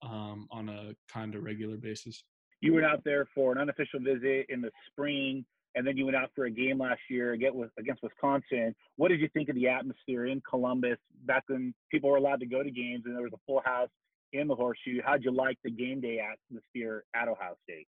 um, 0.02 0.46
on 0.52 0.68
a 0.68 0.92
kind 1.12 1.34
of 1.34 1.42
regular 1.42 1.76
basis. 1.76 2.22
You 2.60 2.74
went 2.74 2.86
out 2.86 3.02
there 3.04 3.26
for 3.34 3.50
an 3.50 3.58
unofficial 3.58 4.00
visit 4.00 4.46
in 4.48 4.60
the 4.60 4.70
spring 4.90 5.44
and 5.74 5.86
then 5.86 5.96
you 5.96 6.04
went 6.04 6.16
out 6.16 6.30
for 6.34 6.46
a 6.46 6.50
game 6.50 6.78
last 6.78 7.00
year 7.08 7.32
against 7.32 8.02
Wisconsin. 8.02 8.74
What 8.96 9.08
did 9.08 9.20
you 9.20 9.28
think 9.32 9.48
of 9.48 9.54
the 9.54 9.68
atmosphere 9.68 10.26
in 10.26 10.42
Columbus 10.48 10.98
back 11.26 11.44
when 11.46 11.72
people 11.90 12.10
were 12.10 12.16
allowed 12.16 12.40
to 12.40 12.46
go 12.46 12.62
to 12.62 12.70
games 12.70 13.04
and 13.06 13.14
there 13.14 13.22
was 13.22 13.32
a 13.32 13.40
full 13.46 13.62
house 13.64 13.88
in 14.32 14.48
the 14.48 14.54
horseshoe? 14.54 15.00
How'd 15.04 15.24
you 15.24 15.32
like 15.32 15.58
the 15.64 15.70
game 15.70 16.00
day 16.00 16.20
atmosphere 16.20 17.04
at 17.14 17.28
Ohio 17.28 17.54
State? 17.64 17.86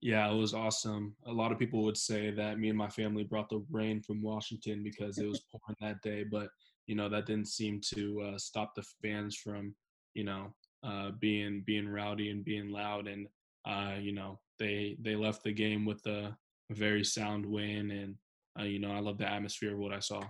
Yeah, 0.00 0.30
it 0.30 0.36
was 0.36 0.54
awesome. 0.54 1.14
A 1.26 1.32
lot 1.32 1.52
of 1.52 1.58
people 1.58 1.84
would 1.84 1.96
say 1.96 2.30
that 2.30 2.58
me 2.58 2.70
and 2.70 2.78
my 2.78 2.88
family 2.88 3.22
brought 3.22 3.50
the 3.50 3.62
rain 3.70 4.00
from 4.00 4.22
Washington 4.22 4.82
because 4.82 5.18
it 5.18 5.26
was 5.26 5.40
pouring 5.52 5.76
that 5.80 6.00
day, 6.02 6.24
but 6.24 6.48
you 6.86 6.94
know 6.94 7.08
that 7.08 7.26
didn't 7.26 7.48
seem 7.48 7.80
to 7.94 8.20
uh, 8.22 8.38
stop 8.38 8.74
the 8.74 8.82
fans 9.02 9.36
from 9.36 9.74
you 10.14 10.24
know 10.24 10.52
uh, 10.82 11.10
being 11.20 11.62
being 11.66 11.88
rowdy 11.88 12.30
and 12.30 12.44
being 12.44 12.70
loud, 12.70 13.06
and 13.06 13.26
uh, 13.68 13.96
you 14.00 14.12
know 14.12 14.40
they 14.58 14.96
they 15.02 15.16
left 15.16 15.44
the 15.44 15.52
game 15.52 15.84
with 15.84 16.04
a 16.06 16.34
very 16.70 17.04
sound 17.04 17.44
win, 17.44 17.90
and 17.90 18.14
uh, 18.58 18.64
you 18.64 18.78
know 18.78 18.92
I 18.92 19.00
love 19.00 19.18
the 19.18 19.30
atmosphere 19.30 19.74
of 19.74 19.78
what 19.78 19.92
I 19.92 20.00
saw. 20.00 20.22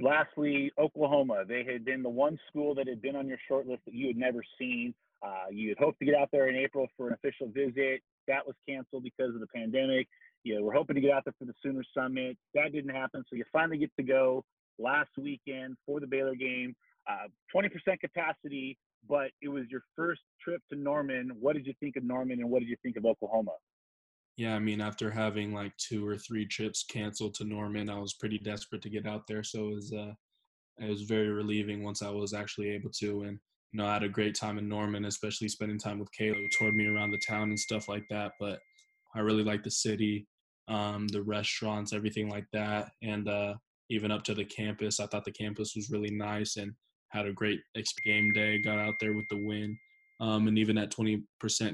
Lastly, 0.00 0.72
Oklahoma. 0.78 1.44
They 1.46 1.64
had 1.64 1.84
been 1.84 2.02
the 2.02 2.08
one 2.08 2.38
school 2.48 2.74
that 2.76 2.88
had 2.88 3.02
been 3.02 3.16
on 3.16 3.28
your 3.28 3.38
short 3.48 3.66
list 3.66 3.82
that 3.84 3.94
you 3.94 4.08
had 4.08 4.16
never 4.16 4.42
seen. 4.58 4.94
Uh, 5.22 5.50
you 5.50 5.68
had 5.68 5.78
hoped 5.78 5.98
to 6.00 6.04
get 6.04 6.14
out 6.14 6.30
there 6.32 6.48
in 6.48 6.56
April 6.56 6.86
for 6.96 7.08
an 7.08 7.14
official 7.14 7.48
visit. 7.48 8.02
That 8.26 8.46
was 8.46 8.56
canceled 8.68 9.04
because 9.04 9.34
of 9.34 9.40
the 9.40 9.46
pandemic. 9.54 10.08
You 10.44 10.56
know, 10.56 10.64
we're 10.64 10.72
hoping 10.72 10.96
to 10.96 11.00
get 11.00 11.12
out 11.12 11.24
there 11.24 11.34
for 11.38 11.44
the 11.44 11.54
Sooner 11.62 11.84
Summit. 11.96 12.36
That 12.54 12.72
didn't 12.72 12.94
happen, 12.94 13.24
so 13.30 13.36
you 13.36 13.44
finally 13.52 13.78
get 13.78 13.94
to 13.96 14.02
go 14.02 14.44
last 14.78 15.10
weekend 15.16 15.76
for 15.86 16.00
the 16.00 16.06
Baylor 16.06 16.34
game. 16.34 16.74
Uh, 17.08 17.28
20% 17.54 17.68
capacity, 18.00 18.78
but 19.08 19.30
it 19.40 19.48
was 19.48 19.64
your 19.70 19.82
first 19.94 20.22
trip 20.42 20.62
to 20.72 20.78
Norman. 20.78 21.30
What 21.38 21.54
did 21.54 21.66
you 21.66 21.74
think 21.78 21.96
of 21.96 22.02
Norman, 22.02 22.40
and 22.40 22.50
what 22.50 22.60
did 22.60 22.68
you 22.68 22.76
think 22.82 22.96
of 22.96 23.04
Oklahoma? 23.04 23.52
Yeah, 24.42 24.56
I 24.56 24.58
mean, 24.58 24.80
after 24.80 25.08
having 25.08 25.54
like 25.54 25.72
two 25.76 26.04
or 26.04 26.18
three 26.18 26.44
trips 26.44 26.82
canceled 26.82 27.34
to 27.34 27.44
Norman, 27.44 27.88
I 27.88 28.00
was 28.00 28.14
pretty 28.14 28.40
desperate 28.40 28.82
to 28.82 28.90
get 28.90 29.06
out 29.06 29.24
there. 29.28 29.44
So 29.44 29.68
it 29.68 29.74
was, 29.76 29.92
uh, 29.92 30.12
it 30.80 30.90
was 30.90 31.02
very 31.02 31.28
relieving 31.28 31.84
once 31.84 32.02
I 32.02 32.10
was 32.10 32.34
actually 32.34 32.70
able 32.70 32.90
to. 32.98 33.22
And 33.22 33.38
you 33.70 33.78
know, 33.78 33.86
I 33.86 33.92
had 33.92 34.02
a 34.02 34.08
great 34.08 34.34
time 34.34 34.58
in 34.58 34.68
Norman, 34.68 35.04
especially 35.04 35.48
spending 35.48 35.78
time 35.78 36.00
with 36.00 36.10
Caleb, 36.10 36.38
who 36.38 36.48
toured 36.48 36.74
me 36.74 36.88
around 36.88 37.12
the 37.12 37.18
town 37.18 37.50
and 37.50 37.58
stuff 37.58 37.86
like 37.86 38.02
that. 38.10 38.32
But 38.40 38.58
I 39.14 39.20
really 39.20 39.44
like 39.44 39.62
the 39.62 39.70
city, 39.70 40.26
um, 40.66 41.06
the 41.06 41.22
restaurants, 41.22 41.92
everything 41.92 42.28
like 42.28 42.46
that, 42.52 42.90
and 43.00 43.28
uh, 43.28 43.54
even 43.90 44.10
up 44.10 44.24
to 44.24 44.34
the 44.34 44.44
campus. 44.44 44.98
I 44.98 45.06
thought 45.06 45.24
the 45.24 45.30
campus 45.30 45.76
was 45.76 45.92
really 45.92 46.10
nice 46.10 46.56
and 46.56 46.72
had 47.10 47.26
a 47.26 47.32
great 47.32 47.60
game 48.04 48.32
day. 48.32 48.60
Got 48.60 48.80
out 48.80 48.94
there 48.98 49.14
with 49.14 49.28
the 49.30 49.46
win. 49.46 49.78
Um, 50.20 50.48
and 50.48 50.58
even 50.58 50.78
at 50.78 50.90
20% 50.90 51.24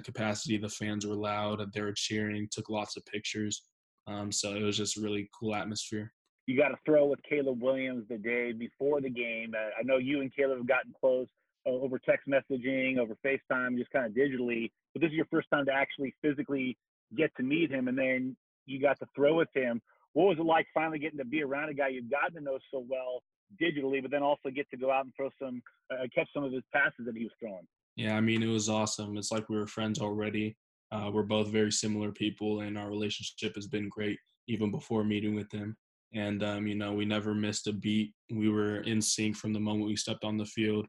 capacity, 0.04 0.57
the 0.57 0.68
fans 0.68 1.07
were 1.07 1.14
loud. 1.14 1.62
They 1.73 1.83
were 1.83 1.92
cheering, 1.92 2.49
took 2.50 2.71
lots 2.71 2.97
of 2.97 3.04
pictures. 3.07 3.62
Um, 4.07 4.33
so 4.33 4.54
it 4.54 4.62
was 4.62 4.76
just 4.76 4.97
a 4.97 5.00
really 5.00 5.28
cool 5.38 5.54
atmosphere. 5.54 6.12
You 6.47 6.57
got 6.57 6.68
to 6.68 6.78
throw 6.87 7.04
with 7.04 7.21
Caleb 7.28 7.62
Williams 7.62 8.07
the 8.09 8.16
day 8.16 8.52
before 8.52 9.02
the 9.02 9.11
game. 9.11 9.52
I 9.54 9.83
know 9.83 9.99
you 9.99 10.23
and 10.23 10.35
Caleb 10.35 10.59
have 10.59 10.66
gotten 10.66 10.95
close 10.99 11.28
uh, 11.66 11.71
over 11.71 11.99
text 11.99 12.26
messaging, 12.26 12.99
over 12.99 13.14
FaceTime, 13.25 13.76
just 13.76 13.90
kind 13.90 14.07
of 14.07 14.12
digitally. 14.12 14.71
But 14.95 15.02
this 15.02 15.11
is 15.11 15.16
your 15.16 15.26
first 15.30 15.49
time 15.52 15.66
to 15.66 15.73
actually 15.73 16.14
physically 16.23 16.78
get 17.16 17.30
to 17.37 17.42
meet 17.42 17.71
him, 17.71 17.88
and 17.88 17.99
then 17.99 18.37
you 18.66 18.80
got 18.80 18.99
to 19.00 19.07
throw 19.14 19.35
with 19.35 19.49
him. 19.54 19.80
What 20.14 20.28
was 20.28 20.38
it 20.38 20.45
like 20.45 20.66
finally 20.73 20.99
getting 20.99 21.18
to 21.18 21.25
be 21.25 21.42
around 21.42 21.68
a 21.68 21.75
guy 21.75 21.88
you've 21.88 22.11
gotten 22.11 22.37
to 22.37 22.40
know 22.40 22.59
so 22.71 22.85
well 22.88 23.23
digitally, 23.61 24.00
but 24.00 24.11
then 24.11 24.23
also 24.23 24.50
get 24.54 24.68
to 24.71 24.76
go 24.76 24.90
out 24.90 25.04
and 25.04 25.12
throw 25.16 25.30
some, 25.40 25.62
uh, 25.92 26.07
catch 26.14 26.28
some 26.35 26.45
of 26.45 26.52
his 26.52 26.62
passes 26.73 27.04
that 27.07 27.16
he 27.16 27.25
was 27.25 27.33
throwing? 27.40 27.66
Yeah, 27.99 28.17
I 28.17 28.21
mean, 28.21 28.45
it 28.45 28.49
was 28.49 28.69
awesome. 28.69 29.17
It's 29.17 29.33
like 29.33 29.49
we 29.49 29.57
were 29.57 29.67
friends 29.67 29.99
already. 29.99 30.57
Uh, 30.93 31.11
we're 31.12 31.25
both 31.25 31.49
very 31.49 31.73
similar 31.73 32.12
people, 32.12 32.61
and 32.61 32.78
our 32.78 32.88
relationship 32.88 33.57
has 33.57 33.67
been 33.67 33.88
great 33.88 34.17
even 34.47 34.71
before 34.71 35.02
meeting 35.02 35.35
with 35.35 35.50
him. 35.50 35.76
And 36.14 36.45
um, 36.45 36.69
you 36.69 36.76
know, 36.76 36.93
we 36.93 37.05
never 37.05 37.35
missed 37.35 37.67
a 37.67 37.73
beat. 37.73 38.14
We 38.31 38.50
were 38.50 38.83
in 38.83 39.02
sync 39.02 39.37
from 39.37 39.52
the 39.52 39.59
moment 39.59 39.88
we 39.88 39.97
stepped 39.97 40.23
on 40.23 40.38
the 40.38 40.47
field. 40.47 40.87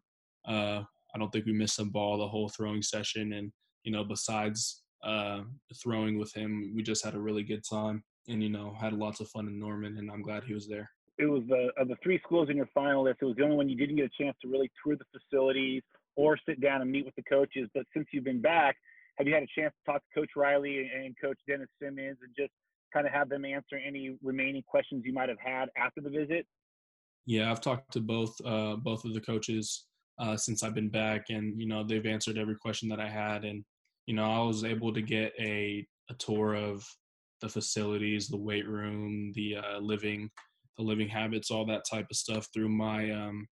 Uh, 0.48 0.84
I 1.13 1.18
don't 1.18 1.32
think 1.32 1.48
we 1.48 1.51
missed 1.51 1.80
a 1.80 1.86
ball 1.86 2.20
the 2.20 2.28
whole 2.28 2.48
throwing 2.48 2.84
session. 2.84 3.34
And 3.34 3.51
you 3.84 3.92
know, 3.92 4.04
besides 4.04 4.84
uh, 5.04 5.42
throwing 5.82 6.20
with 6.20 6.32
him, 6.34 6.74
we 6.75 6.84
just 6.84 7.04
had 7.04 7.16
a 7.16 7.20
really 7.20 7.44
good 7.44 7.63
time, 7.68 8.04
and 8.28 8.44
you 8.44 8.50
know, 8.50 8.75
had 8.80 8.94
lots 8.94 9.20
of 9.20 9.30
fun 9.30 9.48
in 9.48 9.60
Norman. 9.60 9.98
And 9.98 10.12
I'm 10.12 10.22
glad 10.22 10.44
he 10.44 10.54
was 10.54 10.68
there. 10.68 10.88
It 11.18 11.25
was 11.25 11.42
the 11.50 11.72
of 11.75 11.88
the 11.88 11.98
three 12.04 12.20
schools 12.24 12.51
in 12.51 12.56
your 12.56 12.70
final 12.72 13.06
list. 13.06 13.18
It 13.24 13.25
was 13.25 13.36
the 13.36 13.44
only 13.44 13.58
one 13.58 13.68
you 13.68 13.75
didn't 13.75 13.96
get 13.96 14.06
a 14.06 14.24
chance 14.24 14.38
to 14.44 14.48
really 14.48 14.70
tour 14.86 14.96
the 14.96 15.20
facilities 15.20 15.82
or 16.19 16.38
sit 16.45 16.59
down 16.59 16.81
and 16.81 16.91
meet 16.91 17.05
with 17.05 17.15
the 17.15 17.23
coaches. 17.23 17.69
But 17.73 17.85
since 17.95 18.07
you've 18.11 18.25
been 18.25 18.41
back, 18.41 18.75
have 19.17 19.25
you 19.25 19.33
had 19.33 19.43
a 19.43 19.47
chance 19.57 19.73
to 19.73 19.93
talk 19.93 20.01
to 20.01 20.19
Coach 20.19 20.31
Riley 20.35 20.91
and 20.93 21.15
Coach 21.23 21.39
Dennis 21.47 21.69
Simmons 21.81 22.17
and 22.21 22.35
just 22.38 22.51
kind 22.93 23.07
of 23.07 23.13
have 23.13 23.29
them 23.29 23.45
answer 23.45 23.77
any 23.77 24.17
remaining 24.21 24.61
questions 24.67 25.03
you 25.05 25.13
might 25.13 25.29
have 25.29 25.39
had 25.39 25.69
after 25.77 26.01
the 26.01 26.09
visit? 26.09 26.45
Yeah, 27.25 27.49
I've 27.49 27.61
talked 27.61 27.93
to 27.93 28.01
both 28.01 28.35
uh, 28.43 28.75
both 28.75 29.05
of 29.05 29.13
the 29.13 29.21
coaches 29.21 29.85
uh, 30.19 30.35
since 30.35 30.61
I've 30.61 30.75
been 30.75 30.89
back, 30.89 31.29
and 31.29 31.57
you 31.57 31.67
know 31.67 31.85
they've 31.85 32.05
answered 32.05 32.38
every 32.38 32.55
question 32.55 32.89
that 32.89 32.99
I 32.99 33.07
had, 33.07 33.45
and 33.45 33.63
you 34.05 34.13
know 34.13 34.29
I 34.29 34.39
was 34.39 34.65
able 34.65 34.93
to 34.93 35.01
get 35.01 35.31
a 35.39 35.88
a 36.09 36.13
tour 36.15 36.55
of 36.55 36.85
the 37.39 37.47
facilities, 37.47 38.27
the 38.27 38.35
weight 38.35 38.67
room, 38.67 39.31
the 39.35 39.55
uh, 39.55 39.79
living 39.79 40.29
the 40.77 40.83
living 40.83 41.07
habits, 41.07 41.49
all 41.49 41.65
that 41.67 41.83
type 41.89 42.07
of 42.11 42.17
stuff 42.17 42.47
through 42.53 42.69
my 42.69 43.09
um, 43.11 43.47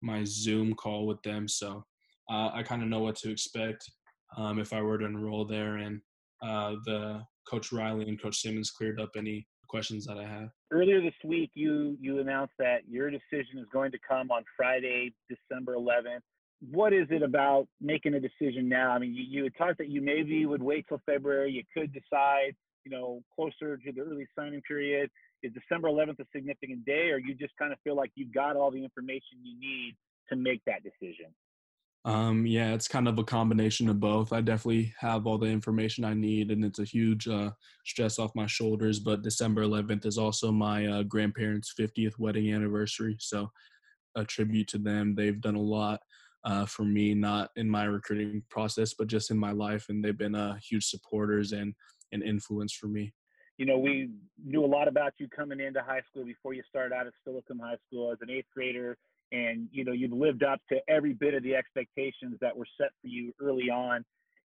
my 0.00 0.24
Zoom 0.24 0.74
call 0.74 1.06
with 1.06 1.20
them. 1.22 1.48
So 1.48 1.84
uh, 2.30 2.50
I 2.52 2.62
kind 2.62 2.82
of 2.82 2.88
know 2.88 3.00
what 3.00 3.16
to 3.16 3.30
expect 3.30 3.90
um, 4.36 4.58
if 4.58 4.72
I 4.72 4.82
were 4.82 4.98
to 4.98 5.04
enroll 5.04 5.44
there. 5.44 5.76
And 5.76 6.00
uh, 6.42 6.74
the 6.84 7.22
Coach 7.48 7.72
Riley 7.72 8.08
and 8.08 8.20
Coach 8.20 8.36
Simmons 8.36 8.70
cleared 8.70 9.00
up 9.00 9.10
any 9.16 9.46
questions 9.68 10.06
that 10.06 10.18
I 10.18 10.26
have. 10.26 10.48
Earlier 10.70 11.00
this 11.00 11.14
week, 11.24 11.50
you 11.54 11.96
you 12.00 12.20
announced 12.20 12.54
that 12.58 12.88
your 12.88 13.10
decision 13.10 13.58
is 13.58 13.66
going 13.72 13.92
to 13.92 13.98
come 14.06 14.30
on 14.30 14.44
Friday, 14.56 15.12
December 15.28 15.74
11th. 15.74 16.20
What 16.70 16.92
is 16.92 17.06
it 17.10 17.22
about 17.22 17.68
making 17.80 18.14
a 18.14 18.20
decision 18.20 18.68
now? 18.68 18.90
I 18.90 18.98
mean, 18.98 19.14
you, 19.14 19.24
you 19.28 19.44
had 19.44 19.56
talked 19.56 19.78
that 19.78 19.88
you 19.88 20.02
maybe 20.02 20.44
would 20.44 20.62
wait 20.62 20.86
till 20.88 21.00
February. 21.06 21.52
You 21.52 21.62
could 21.72 21.92
decide, 21.92 22.56
you 22.84 22.90
know, 22.90 23.22
closer 23.34 23.76
to 23.76 23.92
the 23.92 24.00
early 24.00 24.26
signing 24.36 24.60
period. 24.62 25.08
Is 25.44 25.52
December 25.52 25.88
11th 25.88 26.18
a 26.18 26.24
significant 26.34 26.84
day, 26.84 27.10
or 27.10 27.18
you 27.18 27.34
just 27.34 27.52
kind 27.58 27.72
of 27.72 27.78
feel 27.84 27.94
like 27.94 28.10
you've 28.16 28.34
got 28.34 28.56
all 28.56 28.72
the 28.72 28.82
information 28.82 29.38
you 29.44 29.58
need 29.60 29.96
to 30.30 30.36
make 30.36 30.60
that 30.66 30.82
decision? 30.82 31.26
Um, 32.04 32.46
yeah, 32.46 32.72
it's 32.72 32.88
kind 32.88 33.08
of 33.08 33.18
a 33.18 33.24
combination 33.24 33.88
of 33.88 34.00
both. 34.00 34.32
I 34.32 34.40
definitely 34.40 34.94
have 34.98 35.26
all 35.26 35.36
the 35.36 35.46
information 35.46 36.04
I 36.04 36.14
need, 36.14 36.50
and 36.50 36.64
it's 36.64 36.78
a 36.78 36.84
huge 36.84 37.28
uh, 37.28 37.50
stress 37.84 38.18
off 38.18 38.34
my 38.34 38.46
shoulders. 38.46 38.98
But 39.00 39.22
December 39.22 39.62
11th 39.62 40.06
is 40.06 40.16
also 40.16 40.52
my 40.52 40.86
uh, 40.86 41.02
grandparents' 41.02 41.74
50th 41.78 42.18
wedding 42.18 42.52
anniversary, 42.52 43.16
so 43.18 43.50
a 44.14 44.24
tribute 44.24 44.68
to 44.68 44.78
them. 44.78 45.14
They've 45.14 45.40
done 45.40 45.56
a 45.56 45.60
lot 45.60 46.00
uh, 46.44 46.66
for 46.66 46.84
me, 46.84 47.14
not 47.14 47.50
in 47.56 47.68
my 47.68 47.84
recruiting 47.84 48.42
process, 48.48 48.94
but 48.94 49.08
just 49.08 49.30
in 49.30 49.38
my 49.38 49.52
life, 49.52 49.86
and 49.88 50.02
they've 50.02 50.16
been 50.16 50.34
uh, 50.34 50.56
huge 50.62 50.86
supporters 50.86 51.52
and 51.52 51.74
an 52.12 52.22
influence 52.22 52.72
for 52.72 52.86
me. 52.86 53.12
You 53.58 53.66
know, 53.66 53.76
we 53.76 54.10
knew 54.42 54.64
a 54.64 54.66
lot 54.66 54.86
about 54.86 55.14
you 55.18 55.28
coming 55.28 55.58
into 55.58 55.82
high 55.82 56.02
school 56.08 56.24
before 56.24 56.54
you 56.54 56.62
started 56.68 56.94
out 56.94 57.08
at 57.08 57.12
Steilacoom 57.26 57.60
High 57.60 57.76
School 57.88 58.12
as 58.12 58.18
an 58.20 58.30
eighth 58.30 58.46
grader 58.54 58.96
and 59.32 59.68
you 59.72 59.84
know 59.84 59.92
you've 59.92 60.12
lived 60.12 60.42
up 60.42 60.60
to 60.70 60.78
every 60.88 61.12
bit 61.12 61.34
of 61.34 61.42
the 61.42 61.54
expectations 61.54 62.36
that 62.40 62.56
were 62.56 62.66
set 62.80 62.90
for 63.00 63.08
you 63.08 63.32
early 63.40 63.70
on. 63.70 64.04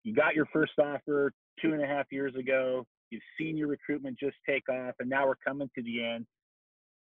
You 0.05 0.15
got 0.15 0.35
your 0.35 0.47
first 0.53 0.73
offer 0.79 1.33
two 1.61 1.73
and 1.73 1.83
a 1.83 1.87
half 1.87 2.07
years 2.11 2.35
ago. 2.35 2.87
You've 3.11 3.23
seen 3.39 3.57
your 3.57 3.69
recruitment 3.69 4.19
just 4.19 4.37
take 4.49 4.69
off 4.69 4.95
and 4.99 5.09
now 5.09 5.27
we're 5.27 5.35
coming 5.47 5.71
to 5.77 5.83
the 5.83 6.03
end. 6.03 6.27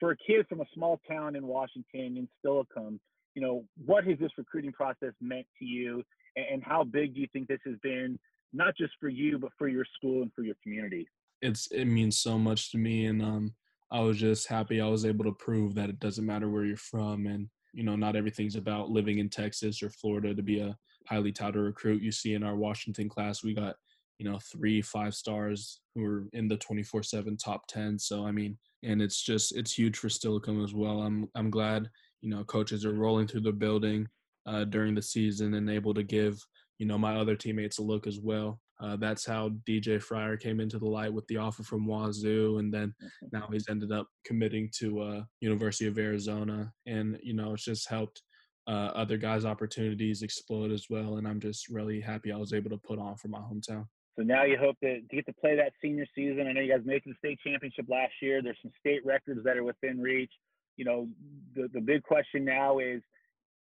For 0.01 0.13
a 0.13 0.17
kid 0.17 0.47
from 0.49 0.61
a 0.61 0.67
small 0.75 1.01
town 1.09 1.37
in 1.37 1.47
washington 1.47 2.17
in 2.17 2.29
Steilacoom, 2.45 2.99
you 3.35 3.43
know 3.43 3.65
what 3.85 4.05
has 4.05 4.19
this 4.19 4.33
recruiting 4.37 4.73
process 4.73 5.13
meant 5.21 5.47
to 5.59 5.65
you? 5.65 6.03
And 6.37 6.63
how 6.63 6.85
big 6.85 7.15
do 7.15 7.21
you 7.21 7.29
think 7.33 7.49
this 7.49 7.61
has 7.67 7.77
been 7.83 8.19
not 8.53 8.77
just 8.77 8.93
for 9.01 9.09
you 9.09 9.39
but 9.39 9.51
for 9.57 9.69
your 9.69 9.85
school 9.97 10.23
and 10.23 10.33
for 10.35 10.43
your 10.43 10.57
community? 10.63 11.09
It's 11.43 11.69
it 11.71 11.87
means 11.87 12.19
so 12.19 12.39
much 12.39 12.73
to 12.73 12.79
me 12.79 13.07
and 13.07 13.23
um 13.23 13.55
I 13.93 14.01
was 14.01 14.19
just 14.19 14.49
happy 14.49 14.81
I 14.81 14.89
was 14.89 15.05
able 15.05 15.25
to 15.25 15.33
prove 15.33 15.75
that 15.77 15.89
it 15.89 16.01
doesn't 16.01 16.27
matter 16.27 16.49
where 16.49 16.65
you're 16.65 16.77
from 16.77 17.27
and 17.27 17.49
you 17.73 17.83
know, 17.83 17.97
not 17.97 18.17
everything's 18.17 18.57
about 18.57 18.91
living 18.91 19.19
in 19.19 19.29
Texas 19.29 19.83
or 19.83 19.91
Florida 19.91 20.35
to 20.35 20.43
be 20.43 20.61
a 20.61 20.77
highly 21.07 21.33
touted 21.33 21.63
recruit. 21.63 22.03
You 22.03 22.13
see 22.13 22.35
in 22.35 22.43
our 22.43 22.57
Washington 22.57 23.09
class, 23.09 23.43
we 23.43 23.55
got, 23.55 23.77
you 24.19 24.29
know, 24.29 24.39
three 24.53 24.83
five 24.83 25.15
stars 25.15 25.81
who 25.95 26.05
are 26.05 26.27
in 26.33 26.49
the 26.49 26.57
24 26.57 27.03
7 27.03 27.37
top 27.37 27.67
10. 27.69 27.99
So, 27.99 28.27
I 28.27 28.33
mean, 28.33 28.59
and 28.83 29.01
it's 29.01 29.23
just, 29.23 29.57
it's 29.57 29.73
huge 29.73 29.97
for 29.97 30.09
Steilacoom 30.09 30.63
as 30.65 30.75
well. 30.75 31.03
I'm, 31.03 31.29
I'm 31.35 31.51
glad, 31.51 31.89
you 32.21 32.31
know, 32.31 32.45
coaches 32.45 32.85
are 32.85 32.93
rolling 32.93 33.27
through 33.27 33.43
the 33.43 33.53
building 33.53 34.07
uh, 34.47 34.65
during 34.65 34.95
the 34.95 35.03
season 35.03 35.55
and 35.55 35.71
able 35.71 35.95
to 35.95 36.03
give, 36.03 36.39
you 36.79 36.87
know, 36.87 36.99
my 36.99 37.17
other 37.17 37.37
teammates 37.37 37.79
a 37.79 37.83
look 37.83 38.07
as 38.07 38.21
well. 38.21 38.61
Uh, 38.83 38.97
that's 38.97 39.27
how 39.27 39.51
DJ 39.69 40.03
Fryer 40.03 40.37
came 40.37 40.59
into 40.59 40.79
the 40.79 40.89
light 40.89 41.13
with 41.13 41.27
the 41.27 41.37
offer 41.37 41.63
from 41.63 41.87
Wazoo, 41.87 42.59
and 42.59 42.73
then 42.73 42.95
mm-hmm. 43.03 43.27
now 43.33 43.49
he's 43.53 43.69
ended 43.69 43.93
up 43.93 44.07
committing 44.25 44.71
to 44.79 45.01
uh, 45.01 45.23
University 45.41 45.87
of 45.87 45.99
Arizona, 45.99 46.73
and 46.87 47.19
you 47.23 47.35
know 47.35 47.53
it's 47.53 47.65
just 47.65 47.89
helped 47.89 48.23
uh, 48.67 48.91
other 48.95 49.17
guys' 49.17 49.45
opportunities 49.45 50.23
explode 50.23 50.71
as 50.71 50.87
well. 50.89 51.17
And 51.17 51.29
I'm 51.29 51.41
just 51.41 51.69
really 51.69 52.01
happy 52.01 52.33
I 52.33 52.37
was 52.37 52.53
able 52.53 52.71
to 52.71 52.79
put 52.79 52.99
on 52.99 53.17
for 53.17 53.29
my 53.29 53.41
hometown. 53.41 53.87
So 54.19 54.25
now 54.25 54.45
you 54.45 54.57
hope 54.59 54.77
to, 54.83 55.01
to 55.01 55.17
get 55.17 55.27
to 55.27 55.33
play 55.33 55.57
that 55.57 55.73
senior 55.83 56.07
season. 56.15 56.47
I 56.47 56.53
know 56.53 56.61
you 56.61 56.73
guys 56.73 56.85
made 56.85 57.03
the 57.05 57.15
state 57.19 57.39
championship 57.45 57.87
last 57.89 58.13
year. 58.23 58.43
There's 58.43 58.59
some 58.63 58.73
state 58.79 59.05
records 59.05 59.41
that 59.45 59.57
are 59.57 59.65
within 59.65 60.01
reach. 60.01 60.33
You 60.77 60.85
know, 60.85 61.09
the 61.55 61.69
the 61.75 61.81
big 61.81 62.03
question 62.03 62.45
now 62.45 62.79
is 62.79 63.03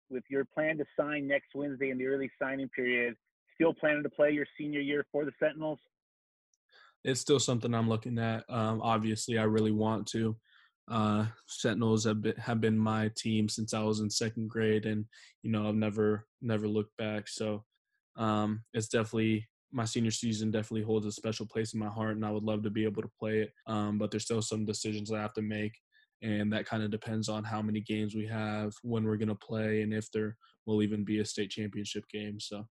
with 0.09 0.23
your 0.29 0.45
plan 0.45 0.77
to 0.77 0.85
sign 0.99 1.27
next 1.27 1.49
Wednesday 1.55 1.89
in 1.89 1.97
the 1.97 2.05
early 2.05 2.29
signing 2.39 2.69
period 2.69 3.15
still 3.57 3.73
planning 3.73 4.03
to 4.03 4.09
play 4.09 4.31
your 4.31 4.45
senior 4.57 4.79
year 4.79 5.05
for 5.11 5.25
the 5.25 5.31
Sentinels? 5.39 5.79
It's 7.03 7.19
still 7.19 7.39
something 7.39 7.73
I'm 7.73 7.89
looking 7.89 8.19
at. 8.19 8.43
Um, 8.49 8.81
obviously, 8.81 9.37
I 9.37 9.43
really 9.43 9.71
want 9.71 10.07
to. 10.07 10.35
Uh, 10.89 11.25
Sentinels 11.47 12.05
have 12.05 12.21
been 12.21 12.35
have 12.37 12.61
been 12.61 12.77
my 12.77 13.11
team 13.17 13.49
since 13.49 13.73
I 13.73 13.81
was 13.81 13.99
in 13.99 14.09
second 14.09 14.49
grade, 14.49 14.85
and 14.85 15.05
you 15.43 15.51
know 15.51 15.67
I've 15.67 15.75
never 15.75 16.25
never 16.41 16.67
looked 16.67 16.95
back. 16.97 17.27
So 17.27 17.65
um, 18.17 18.63
it's 18.73 18.87
definitely 18.87 19.47
my 19.71 19.85
senior 19.85 20.11
season 20.11 20.49
definitely 20.49 20.83
holds 20.83 21.05
a 21.05 21.11
special 21.11 21.45
place 21.45 21.73
in 21.73 21.79
my 21.79 21.89
heart, 21.89 22.15
and 22.15 22.25
I 22.25 22.31
would 22.31 22.43
love 22.43 22.63
to 22.63 22.69
be 22.69 22.85
able 22.85 23.01
to 23.01 23.11
play 23.19 23.39
it. 23.39 23.51
Um, 23.67 23.97
but 23.97 24.11
there's 24.11 24.23
still 24.23 24.41
some 24.41 24.65
decisions 24.65 25.11
I 25.11 25.21
have 25.21 25.33
to 25.33 25.41
make, 25.41 25.73
and 26.21 26.51
that 26.53 26.65
kind 26.65 26.83
of 26.83 26.91
depends 26.91 27.27
on 27.27 27.43
how 27.43 27.61
many 27.61 27.81
games 27.81 28.15
we 28.15 28.25
have, 28.27 28.73
when 28.81 29.03
we're 29.03 29.17
gonna 29.17 29.35
play, 29.35 29.81
and 29.81 29.93
if 29.93 30.09
there 30.11 30.37
will 30.65 30.81
even 30.81 31.03
be 31.03 31.19
a 31.19 31.25
state 31.25 31.49
championship 31.49 32.05
game. 32.11 32.39
So 32.39 32.65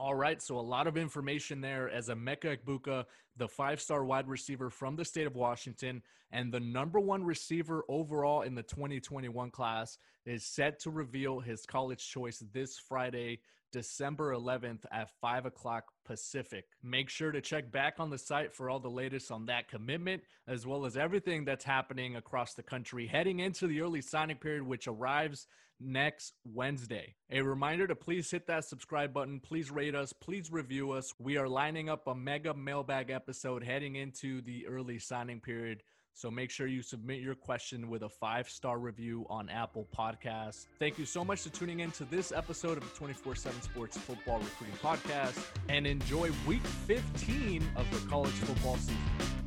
all 0.00 0.14
right, 0.14 0.40
so 0.40 0.58
a 0.58 0.60
lot 0.60 0.86
of 0.86 0.96
information 0.96 1.60
there 1.60 1.90
as 1.90 2.08
Emeka 2.08 2.56
Egbuka, 2.56 3.04
the 3.36 3.46
five-star 3.46 4.02
wide 4.02 4.26
receiver 4.26 4.70
from 4.70 4.96
the 4.96 5.04
state 5.04 5.26
of 5.26 5.36
Washington 5.36 6.02
and 6.32 6.50
the 6.50 6.58
number 6.58 6.98
one 6.98 7.22
receiver 7.22 7.84
overall 7.86 8.40
in 8.40 8.54
the 8.54 8.62
2021 8.62 9.50
class, 9.50 9.98
is 10.24 10.44
set 10.44 10.80
to 10.80 10.90
reveal 10.90 11.40
his 11.40 11.66
college 11.66 12.08
choice 12.08 12.42
this 12.52 12.78
Friday, 12.78 13.40
December 13.72 14.32
11th 14.32 14.86
at 14.90 15.10
5 15.20 15.46
o'clock 15.46 15.84
Pacific. 16.06 16.64
Make 16.82 17.10
sure 17.10 17.30
to 17.30 17.42
check 17.42 17.70
back 17.70 17.96
on 17.98 18.08
the 18.08 18.18
site 18.18 18.54
for 18.54 18.70
all 18.70 18.80
the 18.80 18.88
latest 18.88 19.30
on 19.30 19.46
that 19.46 19.68
commitment, 19.68 20.22
as 20.48 20.66
well 20.66 20.86
as 20.86 20.96
everything 20.96 21.44
that's 21.44 21.64
happening 21.64 22.16
across 22.16 22.54
the 22.54 22.62
country 22.62 23.06
heading 23.06 23.40
into 23.40 23.66
the 23.66 23.82
early 23.82 24.00
signing 24.00 24.36
period, 24.36 24.62
which 24.62 24.88
arrives 24.88 25.46
next 25.80 26.34
Wednesday. 26.44 27.14
A 27.30 27.42
reminder 27.42 27.86
to 27.86 27.94
please 27.94 28.30
hit 28.30 28.46
that 28.46 28.64
subscribe 28.64 29.12
button. 29.12 29.40
Please 29.40 29.70
rate 29.70 29.94
us. 29.94 30.12
Please 30.12 30.50
review 30.50 30.92
us. 30.92 31.12
We 31.18 31.36
are 31.36 31.48
lining 31.48 31.88
up 31.88 32.06
a 32.06 32.14
mega 32.14 32.54
mailbag 32.54 33.10
episode 33.10 33.64
heading 33.64 33.96
into 33.96 34.42
the 34.42 34.66
early 34.66 34.98
signing 34.98 35.40
period. 35.40 35.82
So 36.12 36.30
make 36.30 36.50
sure 36.50 36.66
you 36.66 36.82
submit 36.82 37.20
your 37.20 37.34
question 37.34 37.88
with 37.88 38.02
a 38.02 38.08
five 38.08 38.48
star 38.48 38.78
review 38.78 39.26
on 39.30 39.48
Apple 39.48 39.86
Podcasts. 39.96 40.66
Thank 40.78 40.98
you 40.98 41.06
so 41.06 41.24
much 41.24 41.42
for 41.42 41.48
tuning 41.50 41.80
in 41.80 41.92
to 41.92 42.04
this 42.04 42.32
episode 42.32 42.76
of 42.76 42.82
the 42.82 42.94
24 42.96 43.36
7 43.36 43.62
Sports 43.62 43.96
Football 43.96 44.40
Recruiting 44.40 44.76
Podcast 44.82 45.46
and 45.68 45.86
enjoy 45.86 46.30
week 46.46 46.64
15 46.64 47.66
of 47.76 47.90
the 47.90 48.06
college 48.08 48.32
football 48.32 48.76
season. 48.76 49.39